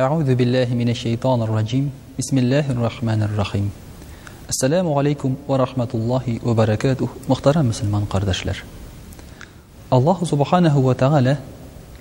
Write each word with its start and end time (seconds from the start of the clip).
Аудзу 0.00 0.34
биллахи 0.34 0.72
мина 0.72 0.94
шейтана 0.94 1.44
рраджим, 1.46 1.90
бисмиллахи 2.16 2.70
ррахмана 2.72 3.28
ррахим. 3.36 3.70
Ассаламу 4.48 4.98
алейкум 4.98 5.36
ва 5.46 5.58
рахматуллахи 5.58 6.40
ва 6.42 6.54
баракаду, 6.54 7.10
мухтарам 7.28 7.66
мусульманы 7.66 8.06
кардашлар. 8.06 8.64
Аллаху 9.90 10.24
субханаху 10.24 10.80
ва 10.80 10.94
тагала 10.94 11.36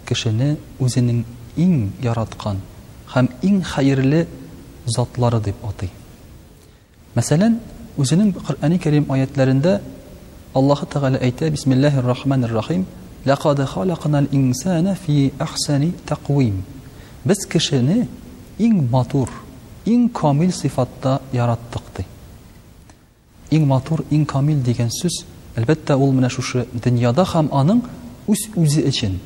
кашалі 0.05 0.55
узинн 0.80 1.26
ин 1.57 1.91
ярадкан 2.02 2.62
хам 3.05 3.30
ин 3.41 3.63
хайрли 3.63 4.29
затлары 4.85 5.41
дип 5.41 5.55
аты. 5.68 5.90
Масалан, 7.16 7.59
узинн 7.98 8.31
ба 8.31 8.40
қыр'ани 8.40 8.77
керим 8.79 9.12
аятларында, 9.12 9.81
Аллаху 10.54 10.85
тагала 10.85 11.18
айта 11.18 11.49
бисмиллахи 11.49 11.98
ррахмана 11.98 12.48
ррахим, 12.48 12.85
лякады 13.26 13.66
халакна 13.66 14.21
линсана 14.31 14.95
фии 14.95 15.34
ахсани 15.38 15.93
тақвим 16.07 16.62
без 17.27 17.37
кешене 17.51 18.05
иң 18.63 18.85
матур, 18.91 19.27
иң 19.85 20.05
камил 20.15 20.51
сифатта 20.55 21.17
яраттык 21.35 21.89
ди. 21.98 22.05
Иң 23.57 23.65
матур, 23.67 24.03
иң 24.11 24.23
камил 24.29 24.61
дигән 24.63 24.91
сүз 24.93 25.23
әлбәттә 25.59 25.98
ул 25.99 26.13
менә 26.15 26.29
шушы 26.31 26.63
дөньяда 26.73 27.26
һәм 27.34 27.49
аның 27.55 27.81
үз 28.31 28.45
үзе 28.59 28.85
өчен 28.89 29.17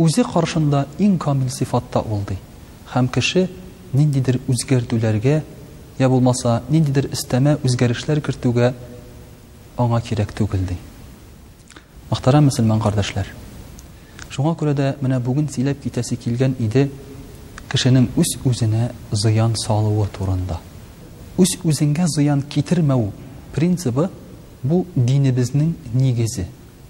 үзе 0.00 0.24
каршында 0.28 0.84
иң 1.00 1.16
камил 1.20 1.48
сифатта 1.52 2.02
ул 2.04 2.20
ди. 2.28 2.36
Һәм 2.92 3.08
кеше 3.12 3.48
ниндидер 3.92 4.40
үзгәртүләргә 4.48 5.40
я 6.00 6.08
булмаса 6.08 6.60
ниндидер 6.68 7.08
истәмә 7.14 7.56
үзгәрешләр 7.64 8.20
кертүгә 8.24 8.72
аңа 9.80 10.00
кирәк 10.04 10.32
түгел 10.36 10.64
ди. 10.72 10.76
Мөхтәрәм 12.10 12.48
мөселман 12.48 12.80
кардәшләр, 12.82 13.28
Шуңа 14.30 14.52
күрә 14.54 14.72
дә 14.78 14.84
менә 15.02 15.18
бүген 15.26 15.48
сөйләп 15.50 15.80
китәсе 15.82 16.14
килгән 16.20 16.52
иде 16.62 16.84
кешенең 17.72 18.04
үз 18.20 18.36
үзенә 18.46 18.92
зыян 19.10 19.56
салуы 19.58 20.06
турында. 20.14 20.60
Үз 21.36 21.56
үзенгә 21.66 22.04
зыян 22.08 22.42
китермәү 22.42 23.08
принцибы 23.56 24.06
бу 24.62 24.84
динебезнең 24.94 25.72
нигезе. 25.94 26.46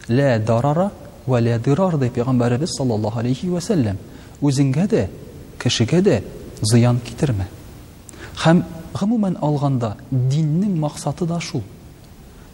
Лә 0.09 0.39
дарара 0.45 0.91
ва 1.27 1.41
лә 1.41 1.57
дирар 1.59 1.97
дип 1.99 2.13
Пәйгамбәрәбез 2.19 2.77
саллаллаһу 2.77 3.23
алейхи 3.25 3.49
ва 3.49 3.61
сәлләм 3.65 3.97
үзеңгә 4.43 4.87
дә, 4.93 5.09
кешегә 5.63 6.03
дә 6.05 6.21
зыян 6.61 7.01
китермә. 7.01 7.49
Хәм 8.37 8.65
гомумән 8.93 9.39
алганда 9.41 9.97
диннең 10.11 10.77
мақсаты 10.85 11.25
да 11.25 11.41
шул. 11.41 11.63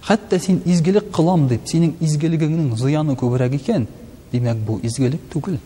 Хәтта 0.06 0.38
син 0.38 0.62
изгелек 0.64 1.10
кылам 1.10 1.48
дип, 1.48 1.66
синең 1.66 1.96
изгелегеңнең 1.98 2.76
зыяны 2.78 3.16
күбрәк 3.18 3.54
икән, 3.58 3.88
Димәк, 4.32 4.58
бу 4.66 4.78
изгелек 4.82 5.20
түгел. 5.32 5.58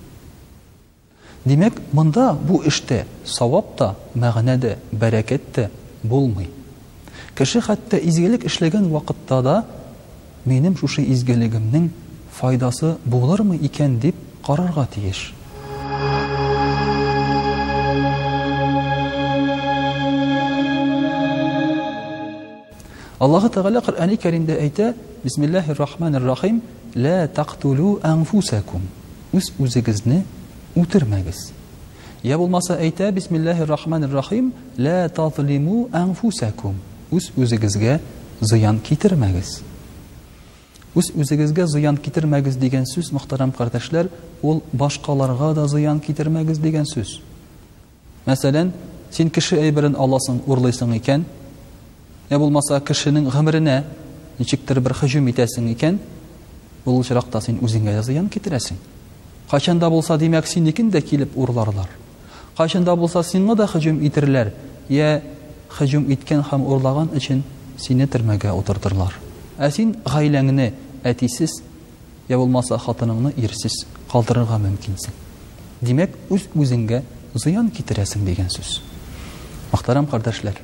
Димәк, 1.47 1.79
монда 1.97 2.35
бу 2.49 2.59
эштә 2.69 3.05
савап 3.25 3.71
та, 3.79 3.95
мәгънә 4.15 4.59
дә, 4.61 4.75
бәрәкәт 4.93 5.47
тә 5.55 5.69
булмый. 6.03 6.51
Кеше 7.37 7.63
хәтта 7.65 7.97
изгелек 7.97 8.45
эшләгән 8.45 8.91
вакытта 8.93 9.41
да 9.43 9.57
минем 10.45 10.77
шушы 10.77 11.03
изгелегемнең 11.09 11.89
файдасы 12.39 12.97
булырмы 13.05 13.57
икән 13.57 13.99
дип 14.01 14.17
карарга 14.47 14.87
тиеш. 14.95 15.33
Аллаһ 23.21 23.49
Тәгалә 23.53 23.81
Коръәни 23.85 24.17
Кәримдә 24.17 24.57
әйтә: 24.61 24.95
"Бисмиллаһир-рахманир-рахим. 25.25 26.61
Лә 26.95 27.29
тақтулу 27.31 28.01
Әңфу 28.03 28.41
ссә 28.43 28.59
км, 28.67 28.83
Үс 29.33 29.53
өзегізіне 29.61 30.25
үтермәгіз. 30.77 31.53
айта» 32.25 32.39
болмаса 32.39 32.75
әйтә 32.75 33.15
рахим» 33.67 34.03
«Ла 34.03 34.21
рақим 34.21 34.53
ләталтылиму 34.77 35.89
Әңфу 35.93 36.33
сәкім, 36.33 36.75
Ү 37.13 37.19
өзегізге 37.37 38.01
зыян 38.41 38.81
китермәгіз. 38.81 39.61
Үс 40.97 41.13
өзегізге 41.15 41.67
зыян 41.69 41.97
китермәгіз 41.97 42.57
деген 42.57 42.85
сүз, 42.87 43.13
мақтарам 43.15 43.53
қартташләр 43.55 44.09
ол 44.43 44.63
башқаларға 44.75 45.55
да 45.55 45.67
зыян 45.69 46.01
китермәгіз 46.01 46.59
деген 46.59 46.85
сүз. 46.87 47.21
Мәәлән 48.27 48.73
сен 49.13 49.31
кеше 49.31 49.61
әйберін 49.63 49.95
алласың 49.95 50.43
урлайсың 50.49 50.97
икән. 50.99 51.25
ә 52.29 52.37
болмаса 52.39 52.81
кешең 52.81 53.31
ғәміінә 53.31 53.85
чектербіір 54.43 54.95
қіжүм 54.99 55.31
итәсең 55.31 55.69
икән, 55.75 56.01
Бул 56.85 57.03
чиракта 57.05 57.41
син 57.45 57.59
үзеңге 57.63 58.01
зыян 58.03 58.29
китересең. 58.31 58.77
Кайчанда 59.51 59.91
булса, 59.91 60.17
димәк, 60.19 60.47
синекин 60.47 60.91
дә 60.91 61.03
килеп 61.05 61.37
урларлар. 61.37 61.91
Кайчанда 62.57 62.95
булса, 62.97 63.23
сиңа 63.25 63.57
да 63.59 63.67
һөҗүм 63.69 63.99
итерләр, 64.09 64.53
я 64.89 65.21
һөҗүм 65.77 66.07
иткән 66.17 66.45
һәм 66.51 66.65
урлаган 66.73 67.11
өчен 67.17 67.43
сине 67.79 68.07
төрмәгә 68.09 68.55
утыртырлар. 68.57 69.15
Ә 69.61 69.69
син 69.75 69.95
гаиләңне 70.07 70.73
әтисез, 71.05 71.59
я 72.31 72.39
булмаса 72.39 72.79
хатыныңны 72.81 73.35
ирсез 73.43 73.83
калдырырга 74.13 74.57
мөмкинсең. 74.59 75.13
Димәк, 75.85 76.17
үз 76.33 76.49
үзеңгә 76.55 77.03
зыян 77.35 77.69
китерәсең 77.71 78.25
дигән 78.27 78.49
сүз. 78.53 78.79
Мәхтәрәм 79.73 80.07
кардәшләр, 80.11 80.57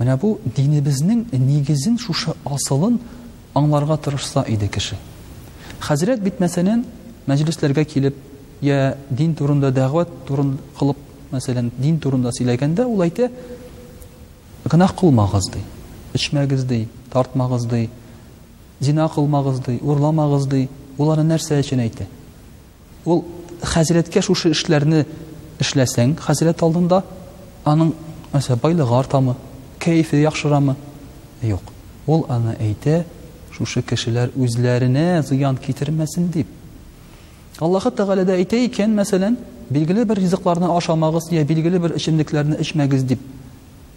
менә 0.00 0.16
бу 0.20 0.38
динебезнең 0.44 1.24
нигезен 1.44 1.96
шушы 2.00 2.34
асылын 2.44 2.98
аңларга 3.54 3.96
тырышса 4.02 4.44
иде 4.48 4.68
кеше 4.68 4.96
хәзрәт 5.86 6.22
бит 6.22 6.40
мәсәлән 6.42 6.82
мәжлисләргә 7.28 7.84
килеп 7.88 8.16
я 8.64 8.96
дин 9.10 9.34
турында 9.38 9.70
дәғүәт 9.74 10.12
турын 10.26 10.54
кылып 10.78 10.96
мәсәлән 11.32 11.70
дин 11.78 11.98
турында 12.02 12.32
сөйләгәндә 12.34 12.86
ул 12.88 13.02
әйтә 13.06 13.28
гынаһ 14.70 14.94
кылмагыз 14.98 15.50
ди 15.54 15.60
эчмәгез 16.16 16.64
ди 16.68 16.86
тартмагыз 17.12 17.66
ди 17.70 17.88
зина 18.80 19.08
кылмагыз 19.14 19.60
ди 19.66 19.78
урламагыз 19.82 20.46
ди 20.50 20.68
уларны 20.98 21.24
нәрсә 21.34 21.58
өчен 21.60 21.80
әйтә 21.84 22.08
ул 23.04 23.24
хәзрәткә 23.62 24.22
шушы 24.22 24.50
эшләрне 24.56 25.04
эшләсәң 25.62 26.16
хәзрәт 26.26 26.62
алдында 26.66 27.02
аның 27.64 27.92
мәсәлән 28.32 28.60
байлыгы 28.64 28.98
артамы 28.98 29.36
кәйефе 29.78 30.22
яхшырамы 30.24 30.74
юк 31.42 31.70
ул 32.08 32.26
аны 32.34 32.56
әйтә 32.58 33.04
шушы 33.58 33.82
кешеләр 33.82 34.30
үзләренә 34.38 35.22
зыян 35.26 35.56
китермәсен 35.58 36.28
дип 36.30 36.46
аллаһы 37.58 37.90
тәғәлә 37.98 38.24
дә 38.28 38.36
әйтә 38.38 38.60
икән 38.68 38.94
мәсәлән 38.94 39.34
билгеле 39.70 40.04
бер 40.06 40.18
ризыкларны 40.22 40.68
ашамагыз 40.76 41.26
йә 41.34 41.42
билгеле 41.48 41.80
бер 41.82 41.96
эчемлекләрне 41.98 42.56
эчмәгез 42.62 43.02
дип 43.10 43.24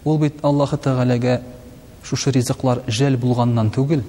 ул 0.04 0.18
бит 0.18 0.42
аллаһы 0.42 0.80
тәғәләгә 0.88 1.36
шушы 2.08 2.32
ризыклар 2.38 2.82
жәл 2.88 3.16
булганнан 3.20 3.70
түгел 3.70 4.02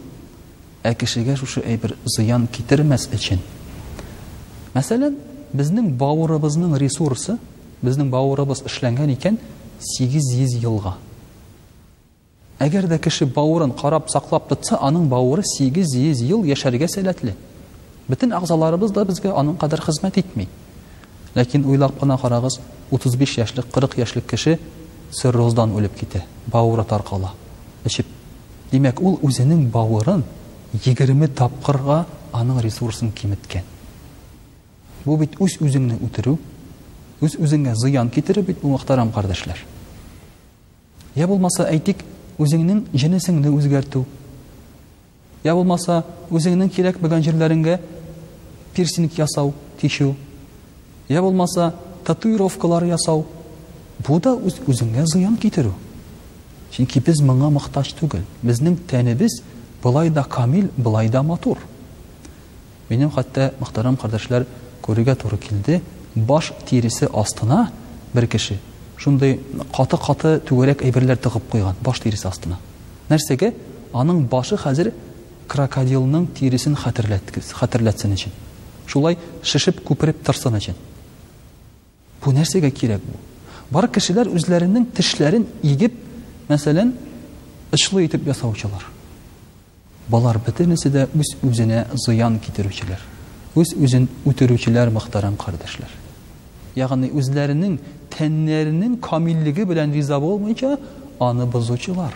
ә 0.81 0.95
кешегә 0.97 1.35
шушы 1.37 1.61
әйбер 1.61 1.93
зыян 2.17 2.47
китермәс 2.47 3.07
өчен 3.13 3.41
мәсәлән 4.73 5.19
безнең 5.53 5.93
баурыбызның 6.01 6.73
ресурсы 6.81 7.37
безнең 7.83 8.09
баурыбыз 8.09 8.65
эшләнгән 8.65 9.13
икән 9.13 9.37
сигез 9.79 10.33
йөз 10.33 10.57
елга 10.65 10.97
Әгәр 12.61 12.85
дә 12.91 12.99
кеше 13.01 13.25
бауырын 13.25 13.71
карап 13.77 14.09
саклап 14.13 14.47
тотса, 14.49 14.77
аның 14.77 15.07
бауыры 15.11 15.43
800 15.47 16.21
ел 16.27 16.43
яшәргә 16.45 16.87
сәләтле. 16.91 17.33
Бүтән 18.09 18.33
агъзаларыбыз 18.37 18.91
да 18.93 19.05
безгә 19.07 19.31
аның 19.33 19.57
кадәр 19.61 19.81
хезмәт 19.81 20.17
итми. 20.21 20.47
Ләкин 21.33 21.65
уйлап 21.65 21.97
кына 21.99 22.17
карагыз, 22.21 22.59
35 22.91 23.37
яшьлек, 23.39 23.65
40 23.73 23.97
яшьлек 24.03 24.25
кеше 24.29 24.59
сырроздан 25.11 25.71
үлеп 25.73 25.95
китә. 25.97 26.21
Бауыры 26.47 26.83
таркала. 26.85 27.31
Ишеп, 27.85 28.05
димәк 28.71 29.01
ул 29.01 29.17
үзенең 29.25 29.65
бауырын 29.73 30.21
20 30.73 31.35
тапкырга 31.35 32.03
аның 32.37 32.61
ресурсын 32.67 33.11
кимиткән. 33.17 33.63
Бу 35.05 35.17
бит 35.17 35.35
үз 35.41 35.57
үзеңне 35.59 35.97
үтерү, 36.05 36.37
үз 37.25 37.35
үзеңгә 37.41 37.73
зыян 37.81 38.09
китереп 38.13 38.45
бит 38.51 38.61
бу 38.61 38.69
мохтарам 38.71 39.11
кардәшләр. 39.11 39.57
Я 41.15 41.27
булмаса 41.27 41.65
әйтик, 41.67 42.05
үзеңнең 42.41 42.81
җенесеңне 42.97 43.51
үзгәртү 43.53 44.01
я 45.45 45.53
булмаса 45.57 45.99
үзеңнең 46.33 46.69
кирәк 46.73 46.97
булган 47.03 47.21
җирләреңгә 47.25 47.77
пирсинг 48.73 49.17
ясау 49.19 49.53
тишү 49.81 50.13
я 51.11 51.21
булмаса 51.21 51.73
татуировкалар 52.07 52.83
ясау 52.89 53.25
бу 54.07 54.19
да 54.23 54.33
үзеңгә 54.39 55.05
зыян 55.13 55.37
китерү 55.37 55.73
чөнки 56.73 56.99
без 57.05 57.21
моңа 57.21 57.51
мохтаж 57.53 57.93
түгел 57.99 58.23
безнең 58.41 58.79
тәнебез 58.89 59.41
былай 59.83 60.09
да 60.09 60.23
камил 60.23 60.69
былай 60.77 61.09
да 61.13 61.23
матур 61.23 61.61
минем 62.89 63.11
хәтта 63.13 63.51
мөхтәрәм 63.61 63.97
кардәшләр 64.01 64.47
күрергә 64.81 65.15
туры 65.21 65.37
килде 65.37 65.81
баш 66.15 66.53
тиресе 66.65 67.09
астына 67.13 67.67
бер 68.13 68.27
кеше 68.27 68.57
шундай 69.03 69.35
каты-каты 69.75 70.29
түгәрәк 70.47 70.81
әйберләр 70.87 71.19
тыгып 71.19 71.47
куйган 71.51 71.75
баш 71.83 71.99
тирес 72.03 72.23
астына. 72.29 72.57
Нәрсәгә? 73.11 73.49
Аның 73.95 74.21
башы 74.31 74.55
хәзер 74.61 74.91
крокодилның 75.51 76.29
тиресен 76.37 76.77
хәтерләткез, 76.79 77.51
хәтерләтсен 77.59 78.13
өчен. 78.15 78.31
Шулай 78.87 79.17
шишеп 79.43 79.81
күпереп 79.87 80.21
торсын 80.25 80.55
өчен. 80.59 80.77
Бу 82.23 82.31
нәрсәгә 82.35 82.71
кирәк 82.75 83.03
бу? 83.03 83.17
Бар 83.73 83.89
кешеләр 83.91 84.29
үзләренең 84.37 84.85
тишләрен 84.95 85.45
игеп, 85.67 85.97
мәсәлән, 86.47 86.93
ышлы 87.75 88.05
итеп 88.07 88.27
ясаучылар. 88.29 88.85
Балар 90.07 90.39
бөтенесе 90.45 90.91
дә 90.93 91.09
үз 91.15 91.35
үзенә 91.47 91.85
зыян 92.05 92.39
китерүчеләр. 92.43 93.01
Үз 93.59 93.75
үзен 93.79 94.07
үтерүчеләр 94.27 94.91
мәхтәрәм 94.95 95.35
кардәшләр. 95.39 95.91
Яғни 96.73 97.09
үзләренең 97.21 97.73
тәннәренең 98.13 98.93
камиллеге 99.05 99.65
белән 99.71 99.91
риза 99.93 100.17
булмыйча 100.19 100.71
аны 101.21 101.45
бозучы 101.45 101.93
бар. 101.93 102.15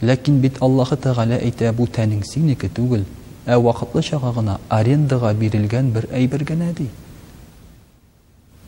Ләкин 0.00 0.38
бит 0.40 0.60
Аллаһы 0.64 0.96
Тәгалә 0.96 1.40
әйтә, 1.44 1.72
бу 1.76 1.84
тәнең 1.86 2.22
синеке 2.24 2.70
түгел, 2.72 3.02
ә 3.46 3.58
вакытлы 3.60 4.00
чагына 4.06 4.60
арендага 4.70 5.34
бирелгән 5.34 5.90
бер 5.92 6.06
әйбер 6.14 6.44
генә 6.48 6.70
ди. 6.78 6.86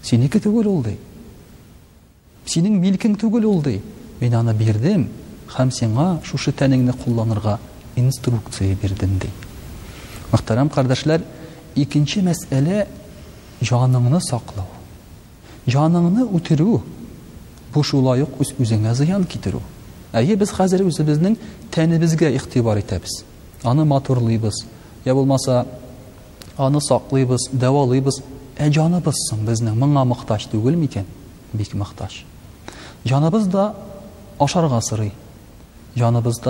Синеке 0.02 0.40
түгел 0.42 0.66
ул 0.68 0.82
ди. 0.82 0.98
Синең 2.46 2.80
милкең 2.82 3.14
түгел 3.16 3.46
ул 3.46 3.62
ди. 3.62 3.80
Мен 4.20 4.34
аны 4.34 4.52
бирдем, 4.52 5.06
һәм 5.56 5.70
сиңа 5.72 6.20
шушы 6.24 6.52
тәнеңне 6.52 6.92
кулланырга 7.04 7.58
инструкция 7.96 8.74
бердиндей. 8.82 9.30
Мәхтерәм 10.32 10.70
кардаршалар, 10.72 11.22
2нче 11.76 12.22
жаныңны 13.62 13.62
яныңны 13.62 14.20
саклау. 14.20 14.66
утиру, 16.34 16.72
бушу 17.74 17.74
бу 17.74 17.82
шулай 17.82 18.22
ук 18.22 18.40
үз 18.40 18.54
өзеңә 18.58 18.92
зыян 18.94 19.24
китерү. 19.24 19.60
Әйе, 20.12 20.34
без 20.36 20.50
хәзер 20.50 20.82
үзебезнең 20.86 21.38
тәнебезгә 21.70 22.30
ихтибар 22.36 22.80
итәбез. 22.80 23.24
Аны 23.62 23.84
матурлыйбыз, 23.84 24.66
я 25.04 25.14
булмаса 25.14 25.66
аны 26.58 26.80
саклыйбыз, 26.80 27.50
дәвалыйбыз. 27.52 28.22
Ә 28.58 28.68
яныбызсын 28.68 29.46
безнең 29.46 29.74
моңла 29.76 30.04
мохтаҗ 30.04 30.48
түгелме 30.52 30.84
икән? 30.84 31.04
мақташ 31.56 31.74
мохтаҗ. 31.74 32.12
Яныбыз 33.04 33.46
да 33.46 33.74
ашарга 34.38 34.80
сыры. 34.82 35.12
Яныбыз 35.94 36.40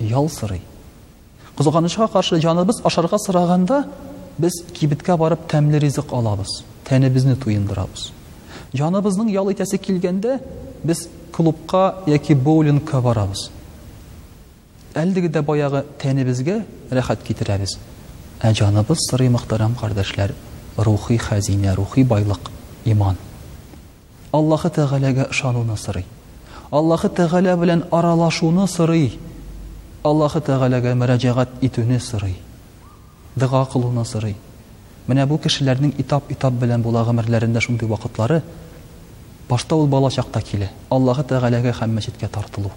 ял 0.00 0.28
сыры 0.28 0.60
кызганычка 1.56 2.08
каршы 2.12 2.40
жаныбыз 2.40 2.80
ашарга 2.84 3.18
сыраганда 3.18 3.84
без 4.38 4.52
кибеткә 4.76 5.16
барып 5.16 5.46
тәмле 5.48 5.78
ризык 5.80 6.12
алабыз 6.12 6.58
тәнебезне 6.84 7.36
туендырабыз 7.40 8.10
жаныбызның 8.76 9.30
ял 9.32 9.48
итәсе 9.50 9.78
килгәндә 9.80 10.36
без 10.84 11.06
клубка 11.32 11.82
яки 12.12 12.34
боулингка 12.34 13.00
барабыз 13.00 13.46
әлдеге 14.94 15.30
дә 15.38 15.42
баягы 15.42 15.80
тәнебезгә 16.02 16.58
рәхәт 16.90 17.22
китерәбез 17.24 17.78
ә 18.44 18.52
жаныбыз 18.52 19.06
сырый 19.08 19.30
мөхтәрәм 19.32 19.78
кардәшләр 19.80 20.34
рухи 20.76 21.16
хәзинә 21.16 21.74
рухи 21.76 22.04
байлык 22.04 22.50
иман 22.84 23.16
аллаһы 24.32 24.74
тәғәләгә 24.76 25.30
ышануны 25.32 25.78
сырый 25.86 26.04
аллаһы 26.70 27.08
тәғәлә 27.16 27.56
белән 27.56 27.86
аралашуны 27.90 28.68
сырый 28.68 29.08
Аллаһы 30.06 30.40
Тәгаләгә 30.46 30.92
мөрәҗәгать 30.94 31.48
итүне 31.66 31.96
сорый. 32.00 32.36
Дуа 33.34 33.64
кылуны 33.66 34.04
сорый. 34.06 34.36
Менә 35.08 35.24
бу 35.26 35.38
кешеләрнең 35.42 35.90
итап-итап 35.98 36.54
белән 36.62 36.82
була 36.82 37.02
гәмерләрендә 37.08 37.60
шундый 37.60 37.88
вакытлары 37.90 38.42
башта 39.48 39.74
ул 39.74 39.86
бала 39.90 40.10
чакта 40.10 40.40
килә. 40.42 40.68
Аллаһы 40.90 41.24
Тәгаләгә 41.26 41.72
һәм 41.80 41.96
мәчеткә 41.98 42.28
тартылу. 42.28 42.70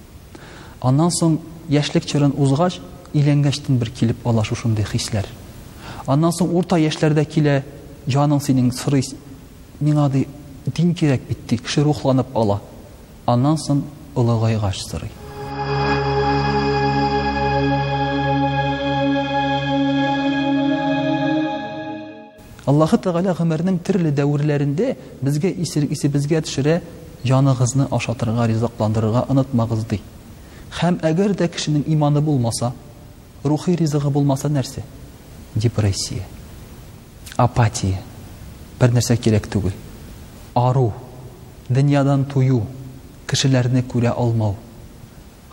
Аннан 0.82 1.12
соң 1.14 1.38
яшьлек 1.70 2.06
чөрен 2.10 2.34
узгач, 2.38 2.80
иленгәчтән 3.14 3.78
бер 3.78 3.90
килеп 3.92 4.26
ала 4.28 4.44
шундый 4.44 4.86
хисләр. 4.86 5.26
Аннан 6.08 6.34
соң 6.34 6.50
урта 6.58 6.78
яшьләрдә 6.82 7.26
килә, 7.30 7.60
яның 8.08 8.42
синең 8.42 8.72
сырый 8.72 9.06
миңа 9.80 10.10
дин 10.10 10.94
кирәк 10.96 11.22
кеше 11.48 11.84
рухланып 11.84 12.36
ала. 12.36 12.60
Аннан 13.26 13.58
соң 13.62 13.84
сырый. 14.16 15.12
Аллаһы 22.70 23.00
Тәгалә 23.02 23.34
гомернең 23.34 23.80
төрле 23.82 24.12
дәврләрендә 24.14 24.92
безгә 25.26 25.50
исе 25.66 26.08
безгә 26.14 26.42
төшерә, 26.46 26.76
яныгызны 27.26 27.88
ашатырга, 27.90 28.46
ризакландырырга 28.48 29.24
онытмагыз 29.32 29.88
ди. 29.90 30.00
Хәм 30.78 31.00
әгәр 31.02 31.34
дә 31.34 31.48
кешенең 31.50 31.82
иманы 31.88 32.22
булмаса, 32.22 32.72
рухи 33.44 33.72
ризыгы 33.76 34.10
булмаса 34.12 34.50
нәрсә? 34.54 34.84
Депрессия, 35.56 36.22
апатия, 37.42 38.04
бер 38.80 38.94
нәрсә 38.94 39.18
кирәк 39.18 39.48
түгел. 39.50 39.74
Ару, 40.54 40.92
дөньядан 41.70 42.28
тую, 42.30 42.62
кешеләрне 43.26 43.82
күрә 43.82 44.12
алмау. 44.14 44.54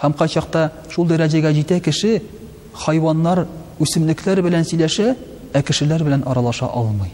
Хәм 0.02 0.12
качакта 0.12 0.68
шул 0.90 1.06
дәрәҗәгә 1.08 1.54
җитә 1.56 1.80
кеше 1.80 2.20
хайваннар 2.76 3.46
үсемлекләр 3.80 4.42
белән 4.44 4.64
сөйләше, 4.68 5.14
ә 5.56 5.62
кешеләр 5.64 6.03
белән 6.05 6.25
аралаша 6.29 6.67
алмый 6.67 7.11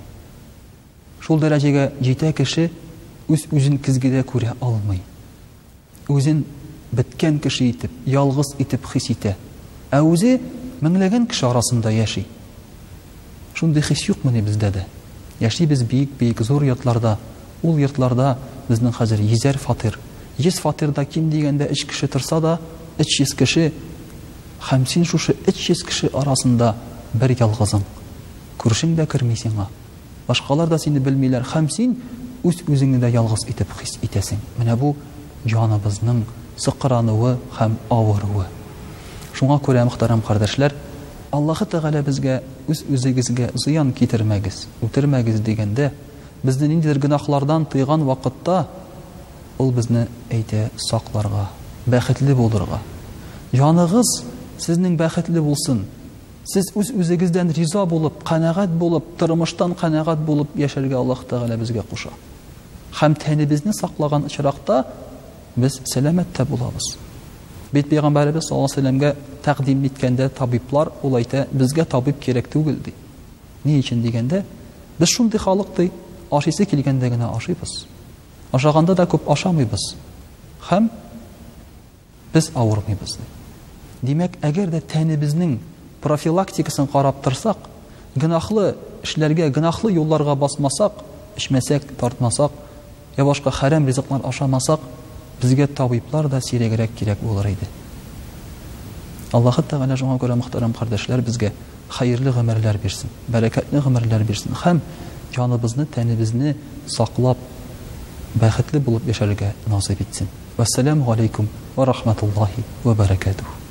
шул 1.22 1.38
дәрәҗәгә 1.40 1.84
җитә 2.02 2.32
кеше 2.34 2.64
үз 3.30 3.44
үзен 3.54 3.76
көзгедә 3.78 4.24
күрә 4.26 4.56
алмый 4.60 4.98
үзен 6.10 6.40
беткән 6.92 7.38
кеше 7.38 7.68
итеп 7.70 7.90
ялгыз 8.10 8.54
итеп 8.58 8.88
хис 8.90 9.06
итә 9.14 9.36
ә 9.94 10.02
үзе 10.02 10.40
меңләгән 10.82 11.28
кеше 11.30 11.46
арасында 11.46 11.92
яши 11.94 12.24
шундый 13.54 13.86
хис 13.86 14.02
юкмыни 14.08 14.42
бездә 14.42 14.72
дә 14.74 14.84
яшибез 15.40 15.84
биек 15.86 16.10
бик 16.18 16.42
зур 16.42 16.64
йортларда 16.66 17.14
ул 17.62 17.78
йортларда 17.78 18.32
безнең 18.68 18.96
хәзер 18.98 19.20
йөзәр 19.22 19.58
фатир 19.62 19.98
йөз 20.38 20.58
фатирда 20.64 21.04
ким 21.04 21.30
дигәндә 21.30 21.70
өч 21.70 21.86
кеше 21.86 22.08
торса 22.10 22.40
да 22.40 22.58
өч 22.98 23.20
йөз 23.20 23.36
кеше 23.38 23.70
һәм 24.66 24.82
шушы 25.06 25.36
өч 25.46 25.68
йөз 25.70 25.86
кеше 25.86 26.10
арасында 26.14 26.74
бер 27.14 27.36
ялгызың 27.38 27.82
күршең 28.62 28.94
дә 28.94 29.06
кермей 29.10 29.36
сиңа 29.36 29.66
башкалар 30.28 30.70
да 30.70 30.78
сине 30.78 31.00
белмиләр 31.02 31.42
һәм 31.52 31.68
син 31.72 31.96
үз 32.46 32.60
үзеңне 32.70 33.00
дә 33.02 33.08
ялгыз 33.14 33.44
итеп 33.50 33.72
хис 33.80 33.96
итәсең 34.06 34.38
менә 34.58 34.76
бу 34.78 34.92
җаныбызның 35.50 36.22
сыкрануы 36.64 37.36
һәм 37.58 37.74
авыруы 37.96 38.44
шуңа 39.38 39.58
күрә 39.66 39.82
мөхтәрәм 39.88 40.22
кардәшләр 40.28 40.74
аллаһы 41.34 41.66
тәгалә 41.74 42.02
безгә 42.06 42.38
үз 42.70 42.84
үзегезгә 42.92 43.50
зыян 43.64 43.90
китермәгез 43.92 44.66
үтермәгез 44.86 45.40
дигәндә 45.40 45.90
безне 46.44 46.68
ниндидер 46.68 46.98
гөнаһлардан 47.02 47.66
тыйган 47.72 48.04
вакытта 48.06 48.68
ул 49.58 49.72
безне 49.72 50.06
әйтә 50.30 50.68
сакларга 50.76 51.48
бәхетле 51.86 52.34
булырга 52.34 52.78
яныгыз 53.52 54.22
сезнең 54.58 54.94
бәхетле 55.00 55.42
булсын 55.42 55.82
сез 56.44 56.66
үз 56.74 56.90
үзегездән 56.98 57.52
риза 57.54 57.84
булып 57.86 58.24
канәгать 58.26 58.72
булып 58.78 59.06
тормыштан 59.18 59.74
канәгать 59.78 60.22
булып 60.26 60.56
яшәргә 60.58 60.96
аллаһ 60.98 61.22
тәгалә 61.30 61.56
безгә 61.56 61.82
куша 61.90 62.10
һәм 63.00 63.14
тәнебезне 63.14 63.72
саклаган 63.72 64.24
biz 64.26 64.78
без 65.56 65.80
сәләмәттә 65.94 66.44
булабыз 66.44 66.96
бит 67.72 67.88
пәйғамбәребез 67.88 68.48
саллаллаху 68.48 68.56
алейхи 68.56 68.80
сәлләмгә 68.80 69.14
тәкъдим 69.44 69.84
иткәндә 69.86 70.28
табиблар 70.28 70.88
ул 71.02 71.16
әйтә 71.16 71.46
безгә 71.52 71.84
табиб 71.84 72.18
кирәк 72.20 72.48
түгел 72.48 72.76
ни 73.64 73.78
өчен 73.80 74.02
дигәндә 74.02 74.42
без 74.98 75.08
шундый 75.08 75.40
халық 75.40 75.76
ди 75.76 75.90
килгәндә 76.30 77.08
генә 77.10 77.36
ашыйбыз 77.36 77.86
ашаганда 78.52 78.94
да 78.94 79.04
күп 79.06 79.28
ашамыйбыз 79.30 79.94
һәм 80.70 80.90
без 82.34 82.50
авырмыйбыз 82.54 83.18
демәк 84.02 84.30
әгәр 84.42 84.70
дә 84.70 84.82
профилактикасын 86.02 86.88
карап 86.90 87.22
торсак 87.24 87.56
гынахлы 88.22 88.74
эшләргә 89.06 89.48
гынахлы 89.54 89.92
юлларга 89.96 90.34
басмасак 90.34 90.98
эчмәсәк 91.36 91.86
тартмасак 92.00 92.52
я 93.16 93.24
башка 93.24 93.50
харам 93.50 93.86
ризыклар 93.86 94.26
ашамасак 94.32 94.80
безгә 95.42 95.68
табиблар 95.76 96.28
да 96.28 96.40
сирәгерәк 96.40 96.94
кирәк 96.98 97.22
булыр 97.22 97.52
иде 97.54 97.70
аллаһы 99.38 99.64
тәғәлә 99.72 99.96
шуңа 100.02 100.18
күрә 100.24 100.36
мөхтәрәм 100.42 100.74
кардәшләр 100.80 101.22
безгә 101.30 101.52
хәерле 101.98 102.34
ғүмерләр 102.36 102.82
бирсен 102.82 103.14
бәрәкәтле 103.36 103.84
ғүмерләр 103.86 104.26
бирсен 104.32 104.58
һәм 104.64 104.82
яныбызны 105.38 105.86
тәнебезне 105.98 106.56
саклап 106.96 107.38
бәхетле 108.44 108.82
булып 108.90 109.08
яшәргә 109.14 109.54
насип 109.76 110.02
итсен 110.06 110.28
вассаламу 110.58 111.12
алейкум 111.12 111.48
ва 111.76 111.86
рахматуллахи 111.92 112.68
ва 112.84 112.94
баракатух 112.94 113.61